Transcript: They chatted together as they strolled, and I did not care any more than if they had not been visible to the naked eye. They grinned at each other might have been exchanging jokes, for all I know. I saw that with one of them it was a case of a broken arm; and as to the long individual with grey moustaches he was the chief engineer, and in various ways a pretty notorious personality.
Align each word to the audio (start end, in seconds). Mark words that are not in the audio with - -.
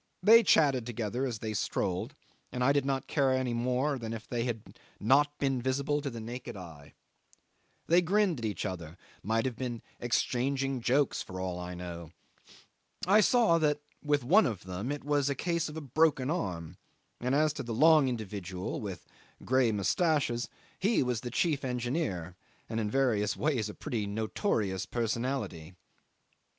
They 0.23 0.41
chatted 0.41 0.83
together 0.87 1.27
as 1.27 1.37
they 1.37 1.53
strolled, 1.53 2.15
and 2.51 2.63
I 2.63 2.73
did 2.73 2.85
not 2.85 3.05
care 3.05 3.29
any 3.33 3.53
more 3.53 3.99
than 3.99 4.13
if 4.13 4.27
they 4.27 4.45
had 4.45 4.79
not 4.99 5.37
been 5.37 5.61
visible 5.61 6.01
to 6.01 6.09
the 6.09 6.19
naked 6.19 6.57
eye. 6.57 6.95
They 7.85 8.01
grinned 8.01 8.39
at 8.39 8.45
each 8.45 8.65
other 8.65 8.97
might 9.21 9.45
have 9.45 9.55
been 9.55 9.83
exchanging 9.99 10.81
jokes, 10.81 11.21
for 11.21 11.39
all 11.39 11.59
I 11.59 11.75
know. 11.75 12.13
I 13.05 13.21
saw 13.21 13.59
that 13.59 13.79
with 14.01 14.23
one 14.23 14.47
of 14.47 14.63
them 14.63 14.91
it 14.91 15.03
was 15.03 15.29
a 15.29 15.35
case 15.35 15.69
of 15.69 15.77
a 15.77 15.81
broken 15.81 16.31
arm; 16.31 16.77
and 17.19 17.35
as 17.35 17.53
to 17.53 17.61
the 17.61 17.71
long 17.71 18.09
individual 18.09 18.81
with 18.81 19.05
grey 19.45 19.71
moustaches 19.71 20.49
he 20.79 21.03
was 21.03 21.21
the 21.21 21.29
chief 21.29 21.63
engineer, 21.63 22.35
and 22.67 22.79
in 22.79 22.89
various 22.89 23.37
ways 23.37 23.69
a 23.69 23.75
pretty 23.75 24.07
notorious 24.07 24.87
personality. 24.87 25.75